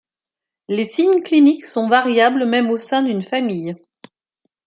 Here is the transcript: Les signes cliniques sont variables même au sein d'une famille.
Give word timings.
Les 0.67 0.83
signes 0.83 1.21
cliniques 1.21 1.63
sont 1.63 1.87
variables 1.87 2.47
même 2.47 2.71
au 2.71 2.79
sein 2.79 3.03
d'une 3.03 3.21
famille. 3.21 3.75